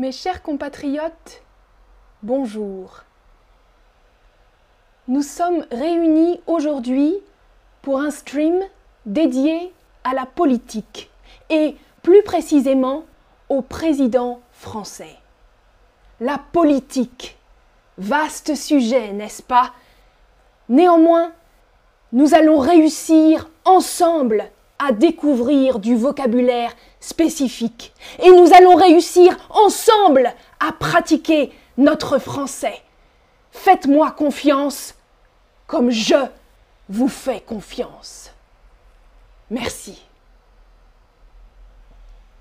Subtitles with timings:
[0.00, 1.42] Mes chers compatriotes,
[2.22, 3.04] bonjour.
[5.08, 7.18] Nous sommes réunis aujourd'hui
[7.82, 8.62] pour un stream
[9.04, 11.10] dédié à la politique
[11.50, 13.04] et plus précisément
[13.50, 15.16] au président français.
[16.18, 17.36] La politique,
[17.98, 19.74] vaste sujet, n'est-ce pas?
[20.70, 21.30] Néanmoins,
[22.14, 24.50] nous allons réussir ensemble
[24.92, 32.80] découvrir du vocabulaire spécifique et nous allons réussir ensemble à pratiquer notre français.
[33.52, 34.94] Faites-moi confiance
[35.66, 36.16] comme je
[36.88, 38.32] vous fais confiance.
[39.50, 40.02] Merci.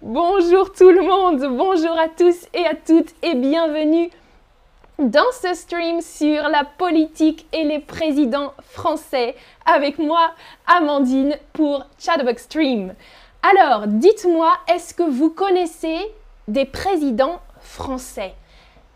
[0.02, 4.10] Bonjour tout le monde, bonjour à tous et à toutes et bienvenue
[5.00, 9.34] dans ce stream sur la politique et les présidents français
[9.66, 10.32] avec moi,
[10.68, 12.94] Amandine, pour Chatbox Stream.
[13.42, 15.98] Alors, dites-moi, est-ce que vous connaissez
[16.50, 18.34] des présidents français?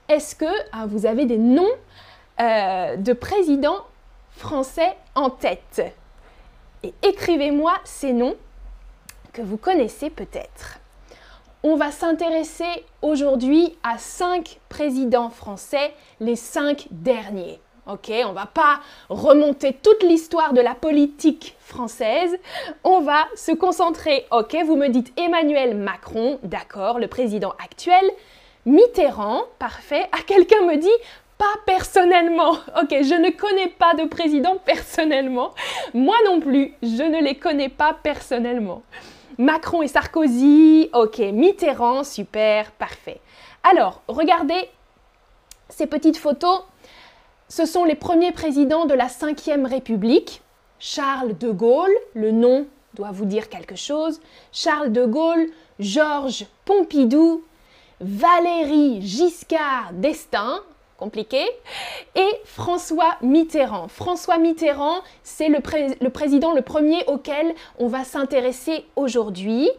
[0.10, 1.72] Est-ce que ah, vous avez des noms
[2.42, 3.86] euh, de présidents
[4.32, 5.82] français en tête?
[6.84, 8.36] Et écrivez-moi ces noms
[9.32, 10.80] que vous connaissez peut-être.
[11.66, 17.62] On va s'intéresser aujourd'hui à cinq présidents français, les cinq derniers.
[17.88, 22.38] Ok, on va pas remonter toute l'histoire de la politique française.
[22.84, 24.26] On va se concentrer.
[24.32, 28.04] Ok, vous me dites Emmanuel Macron, d'accord, le président actuel.
[28.66, 30.10] Mitterrand, parfait.
[30.12, 30.88] À quelqu'un me dit
[31.38, 32.58] pas personnellement.
[32.82, 35.54] Ok, je ne connais pas de président personnellement.
[35.94, 38.82] Moi non plus, je ne les connais pas personnellement.
[39.38, 43.20] Macron et Sarkozy, ok, Mitterrand, super, parfait.
[43.64, 44.70] Alors, regardez
[45.70, 46.62] ces petites photos.
[47.48, 50.42] Ce sont les premiers présidents de la Ve République.
[50.80, 54.20] Charles de Gaulle, le nom doit vous dire quelque chose.
[54.52, 55.48] Charles de Gaulle,
[55.80, 57.44] Georges Pompidou,
[58.02, 60.60] Valérie Giscard d'Estaing,
[62.16, 63.88] et François Mitterrand.
[63.88, 65.60] François Mitterrand, c'est le,
[66.10, 69.70] président le premier auquel on va s'intéresser aujourd'hui.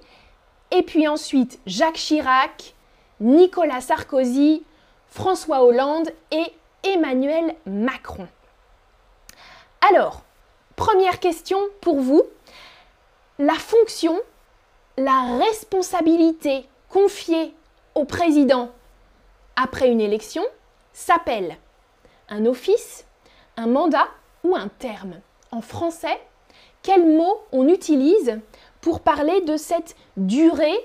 [0.70, 2.74] Et puis ensuite, Jacques Chirac,
[3.20, 4.62] Nicolas Sarkozy,
[5.08, 6.44] François Hollande et
[6.82, 8.26] Emmanuel Macron.
[9.88, 10.22] Alors,
[10.76, 12.22] première question pour vous.
[13.38, 14.20] La fonction,
[14.96, 17.54] la responsabilité confiée
[17.94, 18.70] au président
[19.56, 20.42] après une élection,
[20.94, 21.58] s'appelle
[22.30, 23.04] un office,
[23.58, 24.08] un mandat
[24.42, 25.20] ou un terme.
[25.50, 26.18] En français,
[26.82, 28.40] quel mot on utilise
[28.80, 30.78] pour parler de cette durée,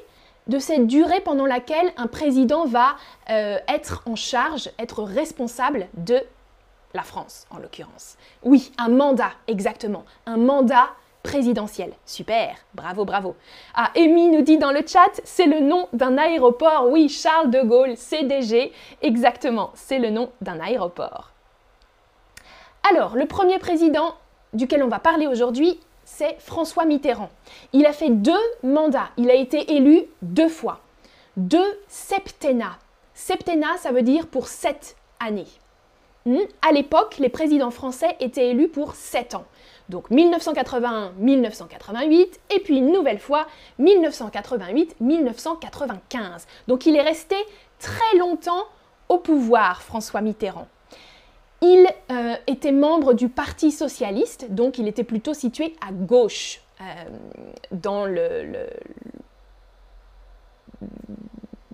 [0.48, 2.96] de cette durée pendant laquelle un président va
[3.30, 6.22] euh, être en charge, être responsable de
[6.94, 8.18] la France en l'occurrence?
[8.44, 10.06] Oui, un mandat, exactement.
[10.26, 10.90] Un mandat
[11.24, 11.94] présidentielle.
[12.06, 13.36] Super, bravo, bravo.
[13.76, 16.88] Ah, Amy nous dit dans le chat, c'est le nom d'un aéroport.
[16.90, 18.72] Oui, Charles de Gaulle, CDG,
[19.02, 21.32] exactement, c'est le nom d'un aéroport.
[22.90, 24.16] Alors, le premier président
[24.54, 27.30] duquel on va parler aujourd'hui, c'est François Mitterrand.
[27.74, 30.80] Il a fait deux mandats, il a été élu deux fois.
[31.38, 32.78] Deux septennats.
[33.14, 35.48] Septennat, ça veut dire pour sept années.
[36.26, 39.46] Hmm, à l'époque, les présidents français étaient élus pour sept ans.
[39.90, 43.48] Donc 1981-1988 et puis une nouvelle fois
[43.80, 46.46] 1988-1995.
[46.68, 47.36] Donc il est resté
[47.80, 48.66] très longtemps
[49.10, 50.68] au pouvoir, François Mitterrand.
[51.62, 56.84] Il euh, était membre du Parti socialiste, donc il était plutôt situé à gauche euh,
[57.72, 58.70] dans le,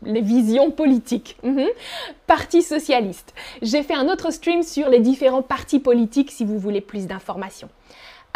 [0.05, 1.37] les visions politiques.
[1.43, 1.67] Mhm.
[2.27, 3.33] Parti socialiste.
[3.61, 7.69] J'ai fait un autre stream sur les différents partis politiques si vous voulez plus d'informations.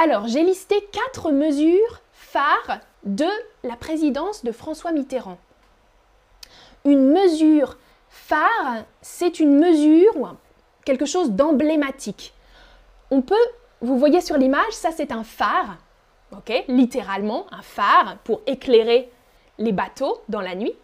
[0.02, 3.28] Alors, j'ai listé quatre mesures phares de
[3.66, 5.38] la présidence de François Mitterrand.
[6.86, 7.78] Une mesure
[8.08, 10.26] phare, c'est une mesure ou
[10.86, 12.34] quelque chose d'emblématique.
[13.12, 13.36] On peut,
[13.82, 15.75] vous voyez sur l'image, ça c'est un phare,
[16.31, 19.12] ok, littéralement un phare pour éclairer
[19.57, 20.75] les bateaux dans la nuit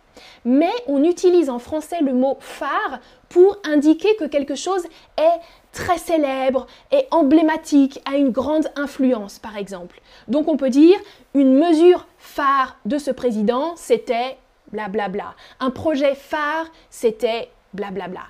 [0.43, 4.85] mais on utilise en français le mot phare pour indiquer que quelque chose
[5.17, 5.39] est
[5.71, 10.01] très célèbre, est emblématique, a une grande influence par exemple.
[10.27, 10.97] Donc on peut dire
[11.33, 14.37] une mesure phare de ce président, c'était
[14.71, 15.35] blablabla.
[15.59, 18.21] Un projet phare, c'était blablabla.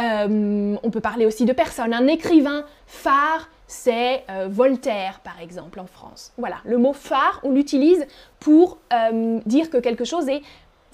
[0.00, 1.94] Euh, on peut parler aussi de personnes.
[1.94, 6.32] Un écrivain phare, c'est euh, Voltaire, par exemple, en France.
[6.36, 8.06] Voilà, le mot phare, on l'utilise
[8.38, 10.42] pour euh, dire que quelque chose est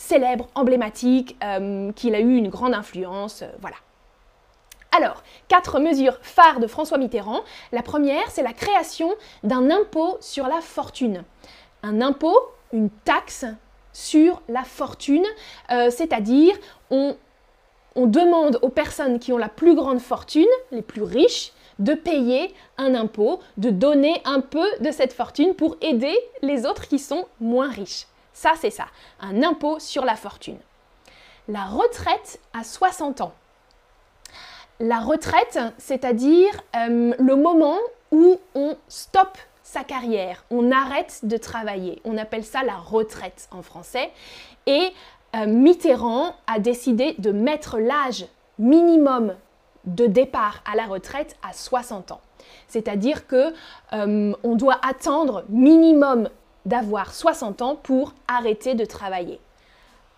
[0.02, 3.76] célèbre, emblématique, euh, qu'il a eu une grande influence, euh, voilà.
[4.94, 7.40] Alors, quatre mesures phares de François Mitterrand.
[7.70, 9.10] La première, c'est la création
[9.44, 11.22] d'un impôt sur la fortune.
[11.82, 12.36] Un impôt,
[12.72, 13.46] une taxe
[13.92, 15.24] sur la fortune,
[15.70, 16.54] euh, c'est-à-dire
[16.90, 17.16] on,
[17.94, 22.52] on demande aux personnes qui ont la plus grande fortune, les plus riches, de payer
[22.76, 27.24] un impôt, de donner un peu de cette fortune pour aider les autres qui sont
[27.40, 28.06] moins riches.
[28.32, 28.86] Ça, c'est ça,
[29.20, 30.58] un impôt sur la fortune.
[31.48, 33.34] La retraite à 60 ans.
[34.80, 37.78] La retraite, c'est-à-dire euh, le moment
[38.10, 42.00] où on stoppe sa carrière, on arrête de travailler.
[42.04, 44.10] On appelle ça la retraite en français.
[44.66, 44.92] Et
[45.34, 48.26] euh, Mitterrand a décidé de mettre l'âge
[48.58, 49.34] minimum
[49.84, 52.20] de départ à la retraite à 60 ans.
[52.68, 53.52] C'est-à-dire que
[53.92, 56.28] euh, on doit attendre minimum
[56.66, 59.40] d'avoir 60 ans pour arrêter de travailler.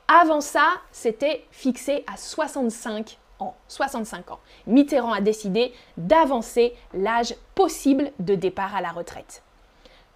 [0.09, 3.55] Avant ça, c'était fixé à 65 ans.
[3.69, 4.41] 65 ans.
[4.67, 9.43] Mitterrand a décidé d'avancer l'âge possible de départ à la retraite.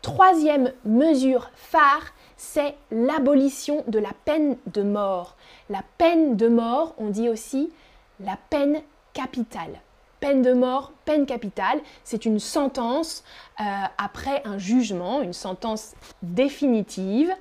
[0.02, 5.36] Troisième mesure phare, c'est l'abolition de la peine de mort.
[5.70, 7.72] La peine de mort, on dit aussi
[8.20, 8.80] la peine
[9.12, 9.80] capitale.
[10.20, 13.22] Peine de mort, peine capitale, c'est une sentence
[13.60, 13.64] euh,
[13.98, 17.32] après un jugement, une sentence définitive.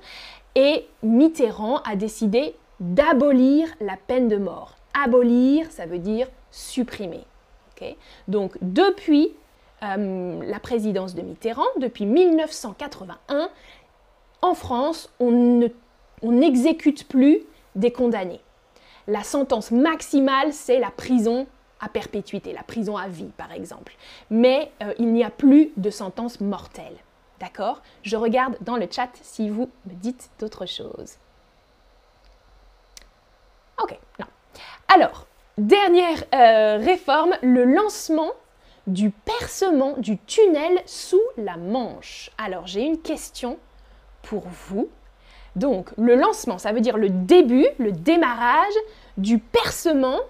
[0.54, 4.76] Et Mitterrand a décidé d'abolir la peine de mort.
[4.94, 7.24] Abolir, ça veut dire supprimer.
[8.26, 9.32] Donc depuis
[9.82, 13.50] euh, la présidence de Mitterrand, depuis 1981,
[14.42, 15.70] en France, on
[16.22, 17.40] n'exécute plus
[17.74, 18.40] des condamnés.
[19.06, 21.46] La sentence maximale, c'est la prison
[21.80, 23.94] à perpétuité, la prison à vie par exemple.
[24.30, 26.96] Mais euh, il n'y a plus de sentence mortelle.
[27.40, 27.82] D'accord?
[28.02, 31.16] Je regarde dans le chat si vous me dites d'autres choses.
[33.80, 34.26] Ok, non.
[34.92, 35.26] Alors,
[35.56, 38.32] dernière euh, réforme, le lancement
[38.88, 42.30] du percement du tunnel sous la Manche.
[42.38, 43.58] Alors, j'ai une question
[44.22, 44.88] pour vous.
[45.56, 48.74] Donc, le lancement, ça veut dire le début, le démarrage
[49.16, 50.28] du percement perce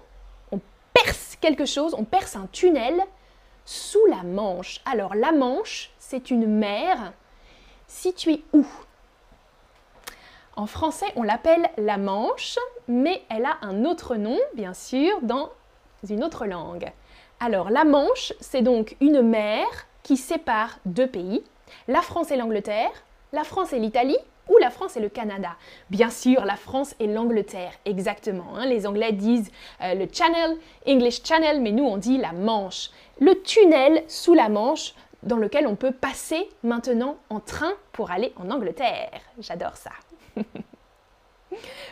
[1.41, 3.01] quelque chose, on perce un tunnel
[3.65, 4.81] sous la Manche.
[4.85, 7.13] Alors la Manche, c'est une mer
[7.87, 8.65] située où?
[10.55, 12.57] En français, on l'appelle la Manche,
[12.87, 15.49] mais elle a un autre nom, bien sûr, dans
[16.09, 16.91] une autre langue.
[17.39, 19.65] Alors la Manche, c'est donc une mer
[20.03, 21.43] qui sépare deux pays,
[21.87, 22.91] la France et l'Angleterre,
[23.31, 24.17] la France et l'Italie,
[24.49, 25.51] ou la France et le Canada
[25.89, 28.55] Bien sûr, la France et l'Angleterre, exactement.
[28.55, 28.65] Hein.
[28.65, 29.51] Les Anglais disent
[29.81, 30.57] euh, le Channel,
[30.87, 32.89] English Channel, mais nous on dit la Manche.
[33.19, 34.93] Le tunnel sous la Manche
[35.23, 39.21] dans lequel on peut passer maintenant en train pour aller en Angleterre.
[39.39, 39.91] J'adore ça.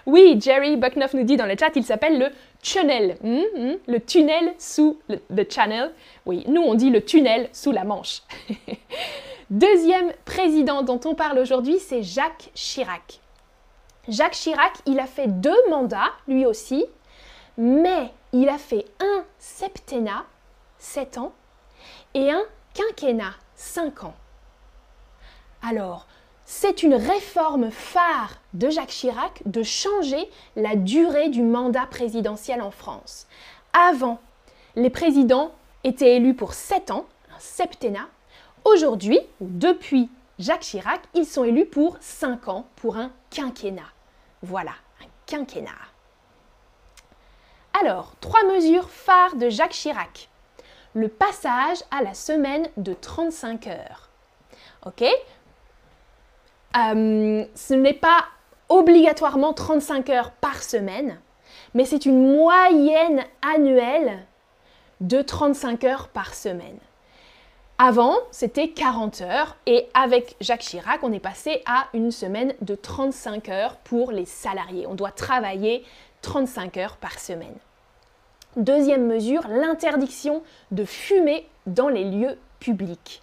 [0.06, 2.27] oui, Jerry Bucknoff nous dit dans le chat, il s'appelle le
[2.63, 3.18] Channel.
[3.21, 5.92] Hmm, hmm, le tunnel sous le channel.
[6.25, 8.21] Oui, nous on dit le tunnel sous la Manche.
[9.49, 13.21] Deuxième président dont on parle aujourd'hui, c'est Jacques Chirac.
[14.09, 16.85] Jacques Chirac, il a fait deux mandats, lui aussi,
[17.57, 20.25] mais il a fait un septennat,
[20.79, 21.33] 7 ans,
[22.13, 24.15] et un quinquennat, 5 ans.
[25.61, 26.07] Alors,
[26.44, 32.71] c'est une réforme phare de Jacques Chirac de changer la durée du mandat présidentiel en
[32.71, 33.27] France.
[33.71, 34.19] Avant,
[34.75, 35.53] les présidents
[35.85, 38.09] étaient élus pour 7 ans, un septennat,
[38.73, 40.09] Aujourd'hui, depuis
[40.39, 43.94] Jacques Chirac, ils sont élus pour 5 ans, pour un quinquennat.
[44.42, 45.71] Voilà, un quinquennat.
[47.80, 50.27] Alors, trois mesures phares de Jacques Chirac.
[50.94, 54.09] Le passage à la semaine de 35 heures.
[54.85, 55.01] Ok
[56.75, 58.25] euh, Ce n'est pas
[58.68, 61.21] obligatoirement 35 heures par semaine,
[61.73, 64.25] mais c'est une moyenne annuelle
[64.99, 66.80] de 35 heures par semaine.
[67.79, 72.73] Avant, c'était 40 heures et avec Jacques Chirac, on est passé à une semaine de
[72.73, 74.87] 35 heures pour les salariés.
[74.87, 75.85] On doit travailler
[76.23, 77.53] 35 heures par semaine.
[78.55, 80.41] Deuxième mesure, l'interdiction
[80.71, 83.21] de fumer dans les lieux publics.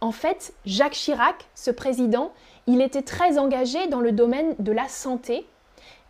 [0.00, 2.32] En fait, Jacques Chirac, ce président,
[2.66, 5.46] il était très engagé dans le domaine de la santé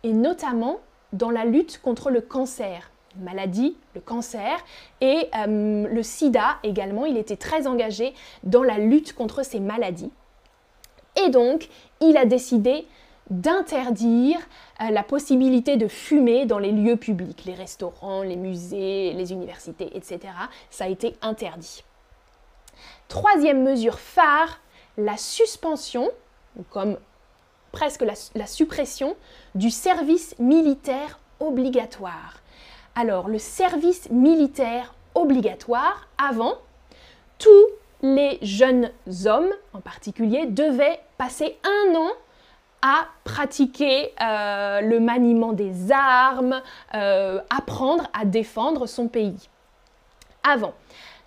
[0.03, 0.79] et notamment
[1.11, 4.57] dans la lutte contre le cancer maladie, le cancer
[5.01, 7.05] et euh, le sida également.
[7.05, 10.11] Il était très engagé dans la lutte contre ces maladies.
[11.23, 11.69] Et donc,
[12.01, 12.87] il a décidé
[13.29, 14.37] d'interdire
[14.81, 19.95] euh, la possibilité de fumer dans les lieux publics, les restaurants, les musées, les universités,
[19.95, 20.19] etc.
[20.69, 21.83] Ça a été interdit.
[23.07, 24.59] Troisième mesure phare,
[24.97, 26.09] la suspension,
[26.69, 26.97] comme
[27.71, 28.03] presque
[28.35, 29.15] la suppression,
[29.55, 32.42] du service militaire obligatoire.
[32.95, 36.53] Alors, le service militaire obligatoire, avant,
[37.39, 37.65] tous
[38.03, 38.91] les jeunes
[39.25, 42.09] hommes en particulier devaient passer un an
[42.83, 46.61] à pratiquer euh, le maniement des armes,
[46.93, 49.49] euh, apprendre à défendre son pays.
[50.43, 50.73] Avant,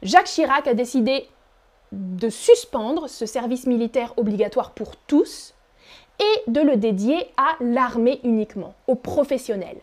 [0.03, 1.29] Jacques Chirac a décidé
[1.91, 5.55] de suspendre ce service militaire obligatoire pour tous
[6.21, 9.81] et de le dédier à l'armée uniquement, aux professionnels.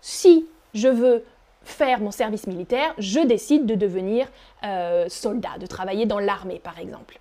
[0.00, 1.24] Si je veux
[1.62, 4.28] faire mon service militaire, je décide de devenir
[4.64, 7.18] euh, soldat, de travailler dans l'armée par exemple.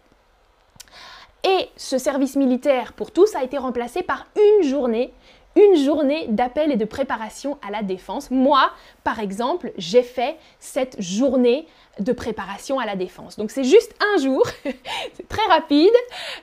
[1.43, 5.13] Et ce service militaire pour tous a été remplacé par une journée,
[5.55, 8.29] une journée d'appel et de préparation à la défense.
[8.29, 8.71] Moi,
[9.03, 11.67] par exemple, j'ai fait cette journée
[11.99, 13.37] de préparation à la défense.
[13.37, 14.43] Donc c'est juste un jour,
[15.13, 15.93] c'est très rapide,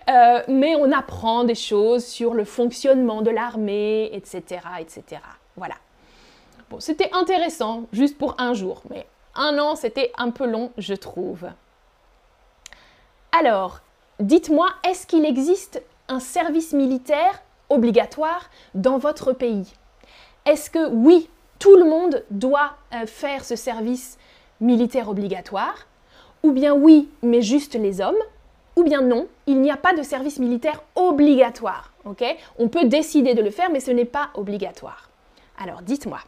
[0.09, 5.21] euh, mais on apprend des choses sur le fonctionnement de l'armée, etc., etc.
[5.57, 5.75] Voilà.
[6.81, 11.49] C'était intéressant, juste pour un jour, mais un an, c'était un peu long, je trouve.
[13.33, 13.81] Alors,
[14.21, 19.73] dites-moi, est-ce qu'il existe un service militaire obligatoire dans votre pays?
[20.45, 24.19] Est-ce que oui, tout le monde doit euh, faire ce service
[24.61, 25.87] militaire obligatoire?
[26.43, 28.17] Ou bien oui, mais juste les hommes?
[28.77, 31.93] Ou bien non, il n'y a pas de service militaire obligatoire.
[32.59, 35.11] On peut décider de le faire, mais ce n'est pas obligatoire.
[35.59, 36.19] Alors dites-moi.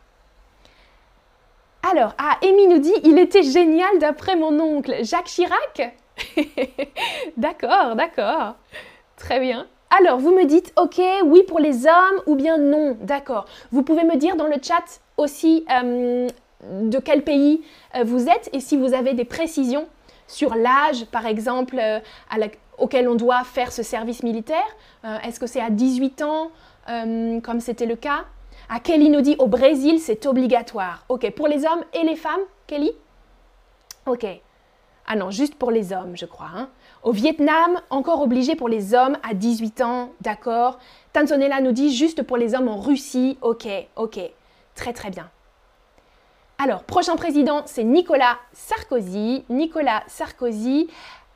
[1.93, 4.95] Alors, ah, Amy nous dit, il était génial d'après mon oncle.
[5.03, 5.95] Jacques Chirac
[7.37, 8.55] D'accord, d'accord.
[9.17, 9.67] Très bien.
[9.99, 12.97] Alors, vous me dites, ok, oui pour les hommes ou bien non?
[13.03, 13.45] D'accord.
[13.71, 16.27] Vous pouvez me dire dans le chat aussi euh,
[16.63, 17.63] de quel pays
[17.95, 19.87] euh, vous êtes et si vous avez des précisions
[20.27, 22.01] sur l'âge, par exemple, euh,
[22.79, 24.65] auquel on doit faire ce service militaire.
[25.23, 26.51] Est-ce que c'est à 18 ans,
[26.87, 28.25] comme c'était le cas?
[28.69, 31.05] À Kelly nous dit, au Brésil, c'est obligatoire.
[31.09, 32.93] Ok, pour les hommes et les femmes, Kelly?
[34.07, 34.27] Ok.
[35.07, 36.49] Ah non, juste pour les hommes, je crois.
[36.55, 36.69] Hein.
[37.03, 40.79] Au Vietnam, encore obligé pour les hommes à 18 ans, d'accord.
[41.13, 44.19] Tanzonella nous dit juste pour les hommes en Russie, ok, ok.
[44.75, 45.29] Très très bien.
[46.59, 49.45] Alors, prochain président, c'est Nicolas Sarkozy.
[49.51, 50.89] Nicolas Sarkozy,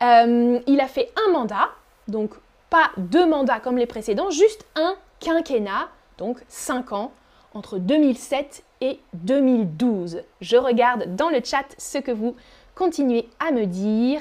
[0.03, 1.69] euh, il a fait un mandat,
[2.07, 2.31] donc
[2.71, 7.13] pas deux mandats comme les précédents, juste un quinquennat, donc cinq ans,
[7.55, 10.23] entre 2007 et 2012.
[10.41, 12.37] Je regarde dans le chat ce que vous
[12.75, 14.21] continuez à me dire.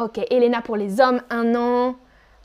[0.00, 1.96] Ok, Elena pour les hommes, un an.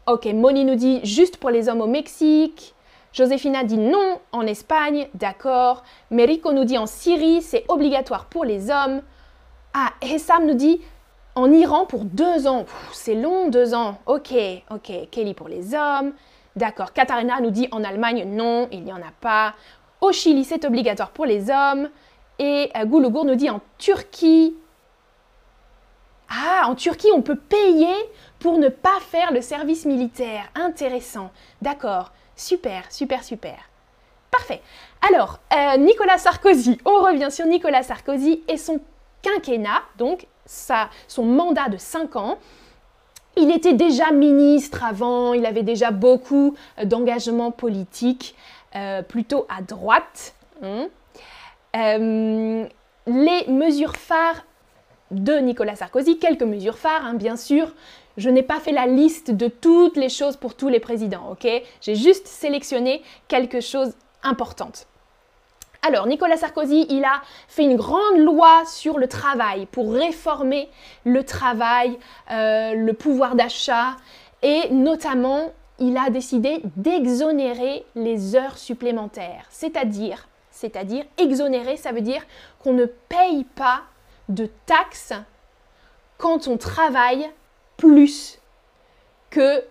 [0.06, 2.75] Ok, Moni nous dit juste pour les hommes au Mexique.
[3.13, 5.84] Joséphina dit non en Espagne, d'accord.
[6.12, 9.01] Merico nous dit en Syrie, c'est obligatoire pour les hommes.
[9.74, 10.82] Ah, Hessam nous dit
[11.36, 12.65] en Iran pour deux ans.
[12.91, 13.98] C'est long, deux ans.
[14.06, 14.34] Ok,
[14.72, 14.91] ok.
[15.10, 16.13] Kelly pour les hommes.
[16.57, 16.91] D'accord.
[16.91, 19.53] Katarina nous dit en Allemagne, non, il n'y en a pas.
[20.01, 21.87] Au Chili, c'est obligatoire pour les hommes.
[22.39, 24.55] Et euh, Goulougour nous dit en Turquie.
[26.27, 27.93] Ah, en Turquie, on peut payer
[28.39, 30.45] pour ne pas faire le service militaire.
[30.55, 31.29] Intéressant.
[31.61, 32.11] D'accord.
[32.35, 33.57] Super, super, super.
[34.31, 34.63] Parfait.
[35.07, 38.81] Alors, euh, Nicolas Sarkozy, on revient sur Nicolas Sarkozy et son
[39.21, 42.39] quinquennat, donc son mandat de 5 ans.
[43.38, 48.36] Il était déjà ministre avant, il avait déjà beaucoup euh, d'engagement politique,
[49.08, 50.36] plutôt à droite.
[50.62, 50.88] Hein.
[51.75, 52.65] Euh,
[53.06, 54.46] les mesures phares
[55.12, 57.74] de Nicolas Sarkozy, quelques mesures phares, hein, bien sûr.
[58.17, 61.36] Je n'ai pas fait la liste de toutes les choses pour tous les présidents,
[61.82, 64.88] J'ai juste sélectionné quelque chose importante.
[65.88, 70.67] Alors, Nicolas Sarkozy, il a fait une grande loi sur le travail pour réformer
[71.06, 71.98] le travail,
[72.29, 73.96] euh, le pouvoir d'achat.
[74.44, 82.24] Et notamment, il a décidé d'exonérer les heures supplémentaires, c'est-à-dire c'est-à-dire exonérer, ça veut dire
[82.60, 83.84] qu'on ne paye pas
[84.27, 85.13] de taxes
[86.17, 87.29] quand on travaille
[87.77, 88.39] plus
[89.29, 89.63] que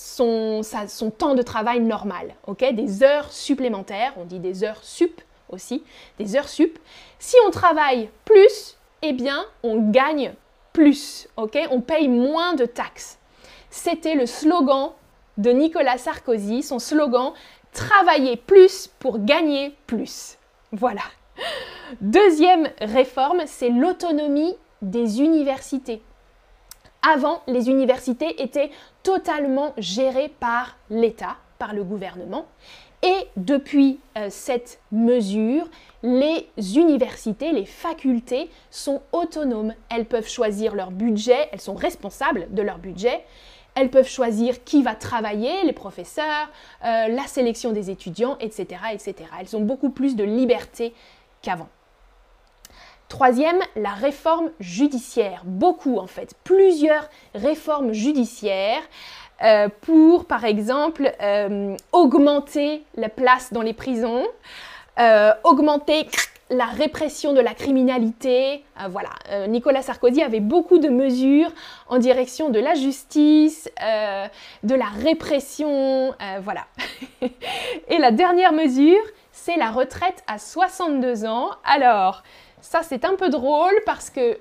[0.00, 2.34] son, temps de travail normal.
[2.46, 2.72] ok?
[2.72, 5.82] Des heures supplémentaires, on dit des heures sup aussi,
[6.18, 6.78] des heures sup.
[7.18, 10.32] Si on travaille plus, eh bien, on gagne
[10.72, 11.28] plus.
[11.36, 11.58] ok?
[11.70, 13.18] On paye moins de taxes.
[13.70, 14.92] C'était le slogan
[15.36, 16.62] de Nicolas Sarkozy.
[16.62, 17.32] Son slogan,
[17.72, 20.38] travailler plus pour gagner plus.
[20.72, 21.02] Voilà.
[22.00, 26.02] Deuxième réforme, c'est l'autonomie des universités.
[27.02, 28.70] Avant, les universités étaient
[29.02, 32.46] totalement gérées par l'État, par le gouvernement.
[33.02, 35.66] Et depuis euh, cette mesure,
[36.02, 39.72] les universités, les facultés sont autonomes.
[39.88, 43.24] Elles peuvent choisir leur budget, elles sont responsables de leur budget
[43.74, 46.48] elles peuvent choisir qui va travailler, les professeurs,
[46.84, 49.14] euh, la sélection des étudiants, etc., etc.
[49.40, 50.92] Elles ont beaucoup plus de liberté
[51.42, 51.68] qu'avant.
[53.10, 55.42] Troisième, la réforme judiciaire.
[55.44, 58.82] Beaucoup en fait, plusieurs réformes judiciaires.
[59.42, 64.26] euh, pour, par exemple, euh, augmenter la place dans les prisons,
[65.00, 66.06] euh, augmenter
[66.50, 68.64] la répression de la criminalité.
[68.90, 69.10] voilà,
[69.48, 71.50] Nicolas Sarkozy avait beaucoup de mesures
[71.88, 73.70] en direction de la justice,
[74.64, 76.12] de la répression,
[76.42, 76.66] voilà.
[77.88, 79.00] Et la dernière mesure,
[79.30, 81.50] c'est la retraite à 62 ans.
[81.64, 82.24] Alors,
[82.62, 84.38] ça c'est un peu drôle parce que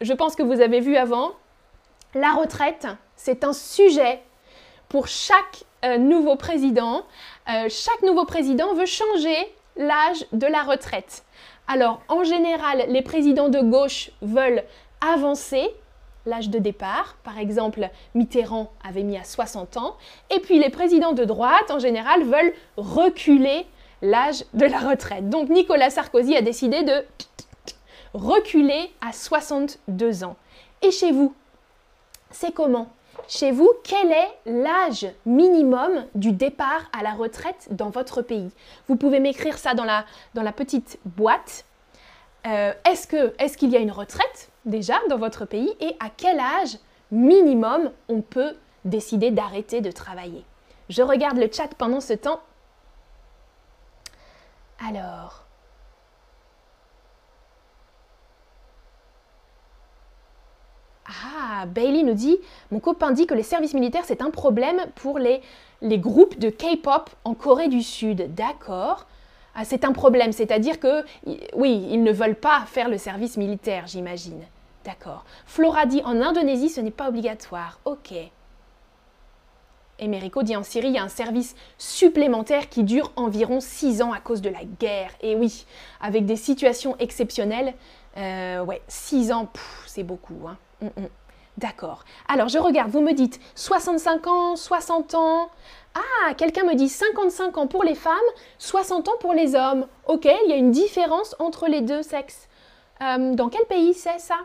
[0.00, 1.32] je pense que vous avez vu avant,
[2.14, 2.86] la retraite,
[3.16, 4.22] c'est un sujet
[4.88, 7.04] pour chaque euh, nouveau président.
[7.48, 9.36] Euh, chaque nouveau président veut changer
[9.76, 11.24] l'âge de la retraite.
[11.68, 14.64] Alors, en général, les présidents de gauche veulent
[15.00, 15.70] avancer
[16.26, 17.16] l'âge de départ.
[17.22, 19.96] Par exemple, Mitterrand avait mis à 60 ans.
[20.34, 23.66] Et puis, les présidents de droite, en général, veulent reculer
[24.02, 25.28] l'âge de la retraite.
[25.28, 27.04] Donc, Nicolas Sarkozy a décidé de
[28.14, 30.36] reculer à 62 ans.
[30.82, 31.34] Et chez vous,
[32.30, 32.90] c'est comment?
[33.28, 38.50] Chez vous, quel est l'âge minimum du départ à la retraite dans votre pays?
[38.88, 41.64] Vous pouvez m'écrire ça dans la, petite boîte.
[42.46, 45.72] Euh, est-ce qu'il est y a une retraite déjà dans votre pays?
[45.80, 46.78] Et à quel âge
[47.10, 50.44] minimum on peut décider d'arrêter de travailler?
[50.88, 52.40] Je regarde le chat pendant ce temps.
[54.84, 55.44] Alors,
[61.10, 62.38] Ah, Bailey nous dit
[62.70, 65.40] Mon copain dit que les services militaires, c'est un problème pour les,
[65.82, 68.34] les groupes de K-pop en Corée du Sud.
[68.34, 69.06] D'accord.
[69.54, 71.04] Ah, c'est un problème, c'est-à-dire que,
[71.54, 74.42] oui, ils ne veulent pas faire le service militaire, j'imagine.
[74.84, 75.24] D'accord.
[75.44, 77.80] Flora dit En Indonésie, ce n'est pas obligatoire.
[77.84, 78.12] Ok.
[80.02, 84.00] Et Mérico dit en Syrie, il y a un service supplémentaire qui dure environ 6
[84.00, 85.10] ans à cause de la guerre.
[85.20, 85.66] Et oui,
[86.00, 87.74] avec des situations exceptionnelles,
[88.16, 89.48] euh, ouais, 6 ans,
[89.86, 90.48] c'est beaucoup.
[90.48, 90.56] Hein.
[90.80, 91.08] Mm, mm.
[91.58, 92.04] D'accord.
[92.28, 95.50] Alors, je regarde, vous me dites 65 ans, 60 ans.
[95.94, 98.14] Ah, quelqu'un me dit 55 ans pour les femmes,
[98.58, 99.86] 60 ans pour les hommes.
[100.06, 102.48] Ok, il y a une différence entre les deux sexes.
[103.02, 104.36] Euh, dans quel pays c'est ça?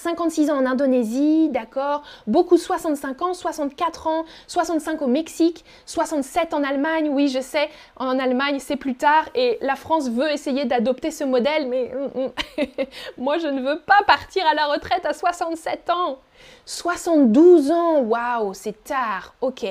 [0.00, 2.02] 56 ans en Indonésie, d'accord.
[2.26, 7.10] Beaucoup 65 ans, 64 ans, 65 au Mexique, 67 en Allemagne.
[7.12, 11.24] Oui, je sais, en Allemagne c'est plus tard et la France veut essayer d'adopter ce
[11.24, 12.84] modèle, mais mm, mm.
[13.18, 16.18] moi je ne veux pas partir à la retraite à 67 ans.
[16.64, 19.34] 72 ans, waouh, c'est tard.
[19.42, 19.66] Ok.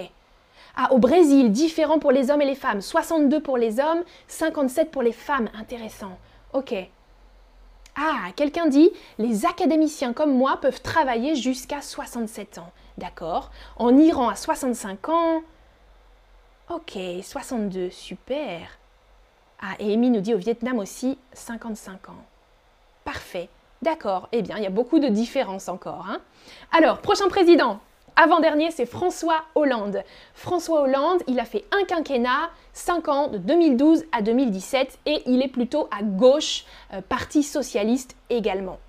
[0.76, 2.82] Ah, au Brésil, différent pour les hommes et les femmes.
[2.82, 5.50] 62 pour les hommes, 57 pour les femmes.
[5.60, 6.18] Intéressant.
[6.54, 6.74] Ok.
[8.02, 12.72] Ah, quelqu'un dit, les académiciens comme moi peuvent travailler jusqu'à 67 ans.
[12.98, 13.52] D'accord.
[13.76, 15.42] En Iran à 65 ans.
[16.70, 18.78] Ok, 62, super.
[19.62, 22.26] Ah, et Amy nous dit au Vietnam aussi 55 ans.
[23.04, 23.50] Parfait.
[23.82, 24.30] D'accord.
[24.32, 26.06] Eh bien, il y a beaucoup de différences encore.
[26.10, 26.22] Hein.
[26.72, 27.82] Alors, prochain président.
[28.16, 30.04] Avant-dernier, c'est François Hollande.
[30.34, 35.42] François Hollande, il a fait un quinquennat, 5 ans, de 2012 à 2017, et il
[35.42, 38.80] est plutôt à gauche, euh, Parti socialiste également.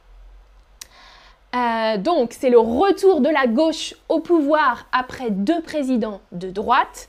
[1.55, 7.09] Euh, donc, c'est le retour de la gauche au pouvoir après deux présidents de droite.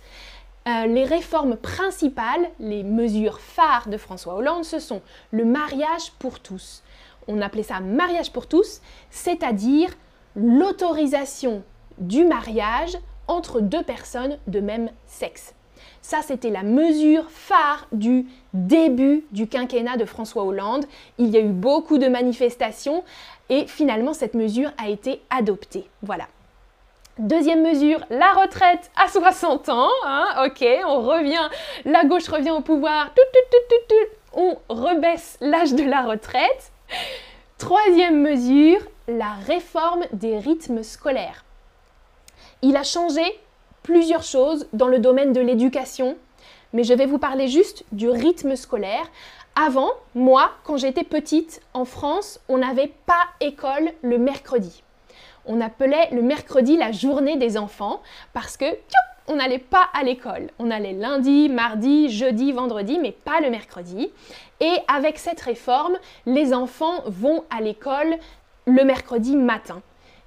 [0.67, 6.39] Euh, les réformes principales, les mesures phares de François Hollande, ce sont le mariage pour
[6.39, 6.84] tous.
[7.28, 9.89] On appelait ça mariage pour tous, c'est-à-dire
[10.36, 11.63] l'autorisation
[12.02, 15.54] du mariage entre deux personnes de même sexe.
[16.02, 20.86] Ça, c'était la mesure phare du début du quinquennat de François Hollande.
[21.18, 23.04] Il y a eu beaucoup de manifestations
[23.50, 25.88] et finalement, cette mesure a été adoptée.
[26.02, 26.26] Voilà.
[27.20, 29.90] Deuxième mesure, la retraite à 60 ans.
[30.06, 31.50] Hein, ok, on revient,
[31.86, 33.14] la gauche revient au pouvoir.
[34.34, 36.72] on rebaisse l'âge de la retraite.
[37.58, 41.44] Troisième mesure, la réforme des rythmes scolaires.
[42.63, 43.24] Il a changé
[43.82, 46.15] plusieurs choses dans le domaine de l'éducation,
[46.74, 49.10] mais je vais vous parler juste du rythme scolaire.
[49.56, 54.84] Avant, moi, quand j'étais petite, en France, on n'avait pas école le mercredi.
[55.47, 58.65] On appelait le mercredi la journée des enfants parce que
[59.28, 60.52] on n'allait pas à l'école.
[60.60, 64.12] On allait lundi, mardi, jeudi, vendredi, mais pas le mercredi.
[64.60, 65.97] Et avec cette réforme,
[66.28, 68.17] les enfants vont à l'école
[68.67, 69.82] le mercredi matin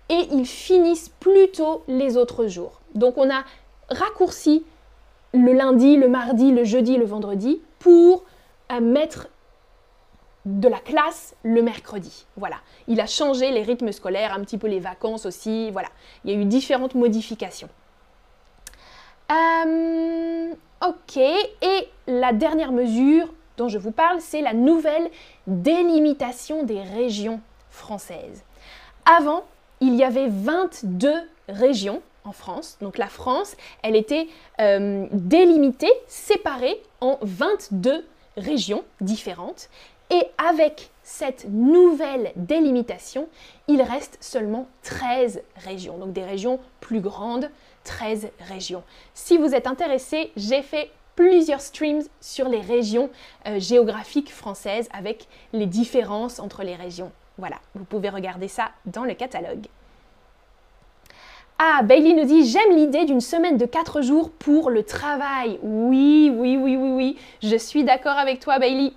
[0.09, 2.81] et ils finissent plus tôt les autres jours.
[2.95, 3.45] Donc on a
[3.89, 4.65] raccourci
[5.33, 8.25] le lundi, le mardi, le jeudi, le vendredi pour
[8.73, 9.29] euh, mettre
[10.45, 12.27] de la classe le mercrredi.
[12.37, 12.57] Voilà.
[12.87, 15.71] Il a changé les rythmes scolaires, un petit peu les vacances aussi.
[15.71, 15.89] Voilà.
[16.25, 17.69] Il y a eu différentes modifications.
[19.33, 20.53] Euh,
[20.87, 21.17] ok.
[21.17, 25.11] Et la dernière mesure dont je vous parle, c'est la nouvelle
[25.47, 27.41] délimitation des régions
[27.71, 28.45] françaises.
[29.07, 29.45] Avant,
[29.85, 31.13] il y avait 22
[31.49, 32.79] régions en France.
[32.81, 34.29] Donc la France, elle était
[34.61, 38.07] euh, délimitée, séparée en 22
[38.39, 39.69] régions différentes.
[40.11, 43.29] Et avec cette nouvelle délimitation,
[43.69, 47.51] il reste seulement 13 régions, donc des régions plus grandes,
[47.85, 48.85] 13 régions.
[49.13, 53.11] Si vous êtes intéressé, j'ai fait plusieurs streams sur les régions
[53.47, 57.13] euh, géographiques françaises avec les différences entre les régions.
[57.39, 59.67] Voilà, vous pouvez regarder ça dans le catalogue.
[61.59, 65.59] Ah, Bailey nous dit J'aime l'idée d'une semaine de 4 jours pour le travail.
[65.63, 67.19] Oui, oui, oui, oui, oui.
[67.43, 68.93] Je suis d'accord avec toi, Bailey.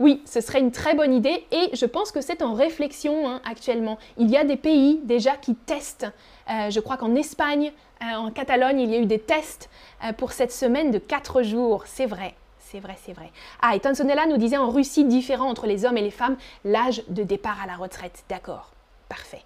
[0.00, 3.40] Oui, ce serait une très bonne idée et je pense que c'est en réflexion hein,
[3.44, 3.98] actuellement.
[4.16, 6.06] Il y a des pays déjà qui testent.
[6.48, 7.70] Euh, je crois qu'en Espagne,
[8.02, 9.68] euh, en Catalogne, il y a eu des tests
[10.02, 11.84] euh, pour cette semaine de 4 jours.
[11.86, 12.34] C'est vrai.
[12.70, 13.32] C'est vrai, c'est vrai.
[13.62, 17.02] Ah, et Tansonella nous disait en Russie, différent entre les hommes et les femmes, l'âge
[17.08, 18.22] de départ à la retraite.
[18.28, 18.70] D'accord,
[19.08, 19.42] parfait.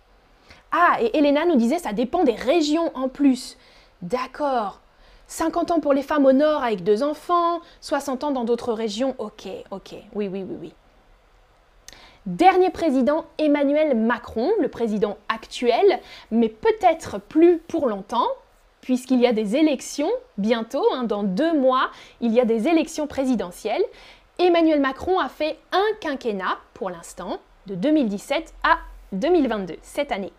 [0.72, 3.56] Ah, et Elena nous disait, ça dépend des régions en plus.
[4.02, 4.80] D'accord.
[5.28, 9.14] 50 ans pour les femmes au nord avec deux enfants, 60 ans dans d'autres régions,
[9.16, 10.74] ok, ok, oui, oui, oui, oui.
[12.26, 18.28] Dernier président, Emmanuel Macron, le président actuel, mais peut-être plus pour longtemps,
[18.84, 23.06] puisqu'il y a des élections bientôt, hein, dans deux mois, il y a des élections
[23.06, 23.82] présidentielles.
[24.38, 28.76] Emmanuel Macron a fait un quinquennat pour l'instant, de 2017 à
[29.12, 30.34] 2022, cette année.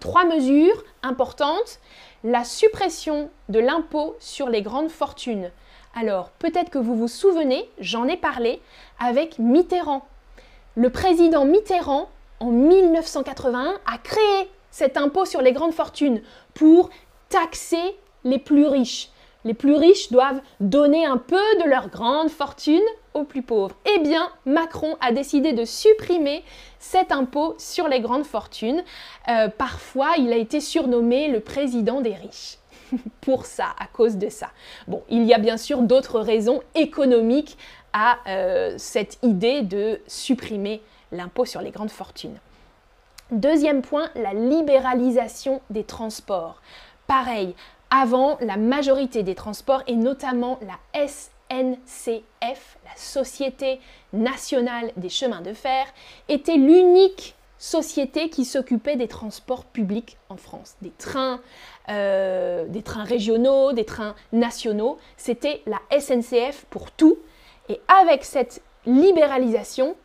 [0.00, 1.78] Trois mesures importantes
[2.24, 5.52] la suppression de l'impôt sur les grandes fortunes.
[5.94, 8.60] Alors, peut-être que vous vous souvenez, j'en ai parlé
[8.98, 10.04] avec Mitterrand.
[10.74, 12.08] Le président Mitterrand,
[12.40, 16.20] en 1981, a créé cet impôt sur les grandes fortunes
[16.52, 16.90] pour
[17.34, 19.08] taxer les plus riches.
[19.44, 22.80] Les plus riches doivent donner un peu de leur grande fortune
[23.12, 23.74] aux plus pauvres.
[23.92, 26.44] Eh bien, Macron a décidé de supprimer
[26.78, 28.84] cet impôt sur les grandes fortunes.
[29.28, 32.58] Euh, parfois, il a été surnommé le président des riches.
[33.20, 34.50] Pour ça, à cause de ça.
[34.86, 37.58] Bon, il y a bien sûr d'autres raisons économiques
[37.92, 42.38] à euh, cette idée de supprimer l'impôt sur les grandes fortunes.
[43.32, 46.60] Deuxième point, la libéralisation des transports.
[47.06, 47.54] Pareil,
[47.90, 53.80] avant, la majorité des transports, et notamment la S NCF, la Société
[54.12, 55.86] nationale des chemins de fer,
[56.28, 61.40] était l'unique société qui s'occupait des transports publics en France, des trains,
[61.88, 64.98] euh, des trains régionaux, des trains nationaux.
[65.16, 67.16] C'était la SNCF pour tout.
[67.68, 69.96] Et avec cette libéralisation,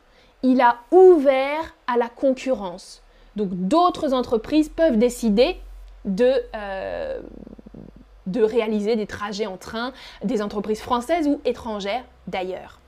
[0.42, 3.02] il a ouvert à la concurrence.
[3.36, 5.56] Donc d'autres entreprises peuvent décider
[6.04, 7.20] de, euh,
[8.26, 9.92] de réaliser des trajets en train,
[10.24, 12.80] des entreprises françaises ou étrangères d'ailleurs.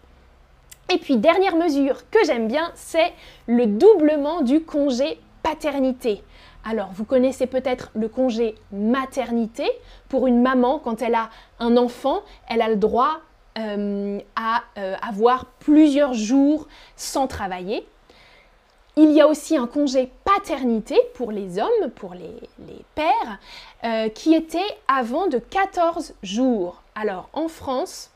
[0.93, 3.13] Et puis dernière mesure que j'aime bien, c'est
[3.47, 6.23] le doublement du congé paternité.
[6.65, 9.69] Alors, vous connaissez peut-être le congé maternité.
[10.09, 13.21] Pour une maman, quand elle a un enfant, elle a le droit
[13.59, 17.87] euh, à euh, avoir plusieurs jours sans travailler.
[18.97, 22.35] Il y a aussi un congé paternité pour les hommes, pour les,
[22.95, 23.39] pères,
[23.85, 26.83] euh, qui était avant de 14 jours.
[26.95, 28.11] Alors en France,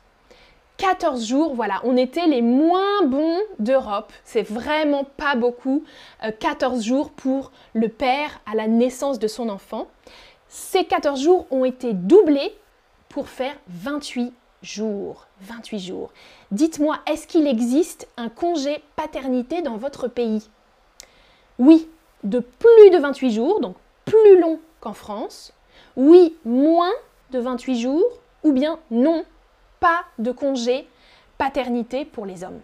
[0.77, 4.13] 14 jours, voilà, on était les moins bons d'Europe.
[4.25, 5.83] C'est vraiment pas beaucoup.
[6.41, 9.89] 14 euh, jours pour le père à la naissance de son enfant.
[10.49, 12.55] Ces 14 jours ont été doublés
[13.09, 15.27] pour faire 28 jours.
[15.41, 16.11] 28 jours.
[16.51, 20.51] Dites-moi, est-ce qu'il existe un congé paternité dans votre pays?
[21.59, 21.89] Oui,
[22.25, 25.53] de plus de 28 jours, donc plus long qu'en France.
[25.97, 26.93] Oui, moins
[27.31, 28.21] de 28 jours.
[28.43, 29.25] Ou bien non,
[29.81, 30.87] pas de congé
[31.39, 32.61] paternité pour les hommes.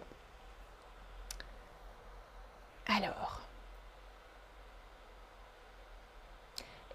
[2.87, 3.41] Alors.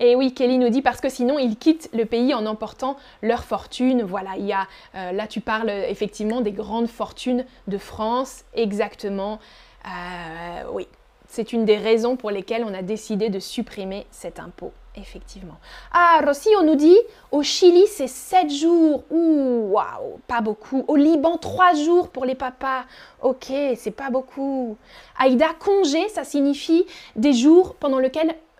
[0.00, 3.42] Et oui, Kelly nous dit parce que sinon ils quittent le pays en emportant leur
[3.42, 4.02] fortune.
[4.02, 9.40] Voilà, il y a euh, là tu parles effectivement des grandes fortunes de France, exactement.
[9.87, 10.87] Euh, oui,
[11.29, 15.59] c'est une des raisons pour lesquelles on a décidé de supprimer cet impôt, effectivement.
[15.93, 16.97] Ah, Rossi, on nous dit,
[17.31, 19.05] au Chili, c'est 7 jours.
[19.11, 20.85] Ouh, waouh, pas beaucoup.
[20.88, 22.85] Au Liban, 3 jours pour les papas.
[23.23, 24.79] Ok, c'est pas beaucoup.
[25.19, 28.01] Aïda, congé, ça signifie des jours pendant,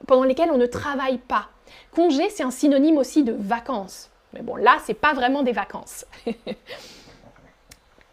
[0.07, 1.49] pendant lesquels on ne travaille pas.
[1.95, 4.11] Congé, c'est un synonyme aussi de vacances.
[4.35, 6.05] Mais bon, là, c'est pas vraiment des vacances.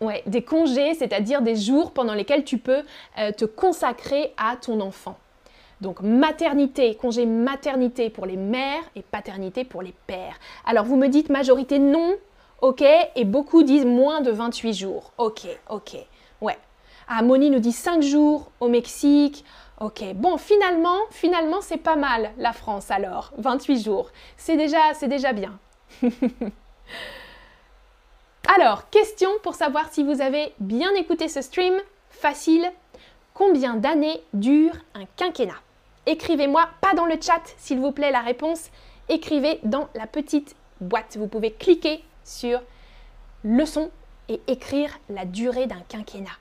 [0.01, 2.83] Ouais, des congés, c'est-à-dire des jours pendant lesquels tu peux
[3.17, 5.17] euh, te consacrer à ton enfant.
[5.81, 10.37] Donc maternité, congé maternité pour les mères et paternité pour les pères.
[10.65, 12.15] Alors vous me dites majorité non,
[12.61, 12.83] ok,
[13.15, 15.11] et beaucoup disent moins de 28 jours.
[15.17, 15.97] Ok, ok,
[16.41, 16.57] ouais.
[17.07, 19.45] Ah, Moni nous dit 5 jours au Mexique.
[19.79, 24.09] Ok, bon, finalement, finalement, c'est pas mal la France alors, 28 jours.
[24.37, 25.59] C'est déjà, c'est déjà bien.
[28.53, 31.73] alors, question pour savoir si vous avez bien écouté ce stream.
[32.09, 32.71] Facile.
[33.33, 35.59] Combien d'années dure un quinquennat?
[36.05, 38.69] Écrivez-moi, pas dans le chat s'il vous plaît, la réponse.
[39.09, 41.17] Écrivez dans la petite boîte.
[41.17, 42.61] Vous pouvez cliquer sur
[43.43, 43.91] leçon
[44.29, 46.37] et écrire la durée d'un quinquennat.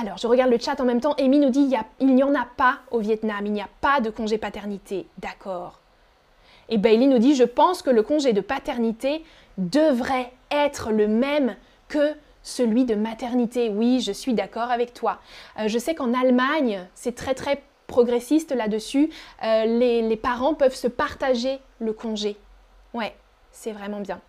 [0.00, 1.14] Alors, je regarde le chat en même temps.
[1.18, 4.10] Amy nous dit il n'y en a pas au Vietnam, il n'y a pas de
[4.10, 5.06] congé paternité.
[5.18, 5.80] D'accord.
[6.68, 9.24] Et Bailey nous dit je pense que le congé de paternité
[9.56, 11.56] devrait être le même
[11.88, 13.68] que celui de maternité.
[13.68, 15.18] Oui, je suis d'accord avec toi.
[15.58, 19.10] Euh, je sais qu'en Allemagne, c'est très très progressiste là-dessus.
[19.42, 22.36] Euh, les, les parents peuvent se partager le congé.
[22.94, 23.14] Ouais,
[23.50, 24.20] c'est vraiment bien.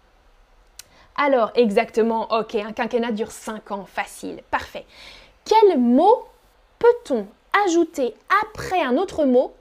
[1.15, 4.85] Alors, exactement, ok, un quinquennat dure 5 ans, facile, parfait.
[5.43, 6.25] Quel mot
[6.79, 7.27] peut-on
[7.65, 8.13] ajouter
[8.45, 9.53] après un autre mot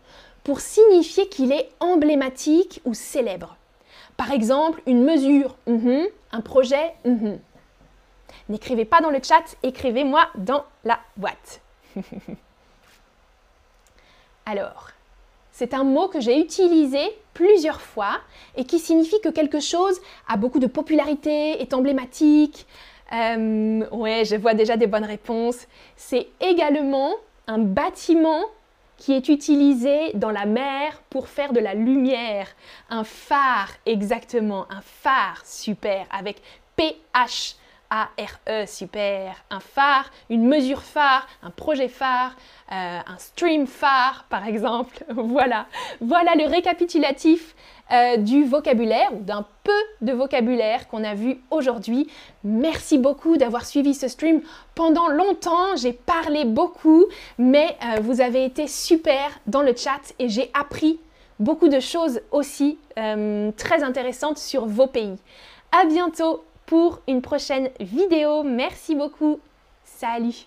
[0.49, 3.59] pour signifier qu'il est emblématique ou célèbre
[4.17, 6.95] Par exemple, une mesure, mhm, un projet.
[7.05, 7.39] Mhm.
[8.49, 11.61] N'écrivez pas dans le chat, écrivez-moi dans la boîte.
[14.47, 14.89] Alors,
[15.53, 16.99] c'est un mot que j'ai utilisé
[17.35, 18.17] plusieurs fois
[18.57, 22.67] et qui signifie que quelque chose a beaucoup de popularité, est emblématique,
[23.13, 25.67] euh, ouais, je vois déjà des bonnes réponses.
[25.95, 27.13] C'est également
[27.47, 28.47] un bâtiment
[28.99, 32.49] qui est utilisé dans la mer pour faire de la lumière.
[32.91, 36.43] Un phare, exactement, un phare, super, avec
[36.77, 37.55] PH.
[37.91, 39.35] A-R-E, super.
[39.51, 42.37] Un phare, une mesure phare, un projet phare,
[42.71, 45.05] euh, un stream phare, par exemple.
[45.11, 45.67] voilà.
[46.01, 47.55] Voilà le récapitulatif
[47.91, 52.09] euh, du vocabulaire ou d'un peu de vocabulaire qu'on a vu aujourd'hui.
[52.45, 54.43] Merci beaucoup d'avoir suivi ce stream
[54.75, 55.77] pendant longtemps.
[55.77, 57.07] J'ai parlé beaucoup,
[57.39, 61.01] mais euh, vous avez été super dans le chat et j'ai appris
[61.39, 62.79] beaucoup de choses aussi
[63.57, 65.15] très intéressantes sur vos pays.
[65.71, 68.43] À bientôt pour une prochaine vidéo.
[68.43, 69.41] Merci beaucoup.
[69.85, 70.47] Salut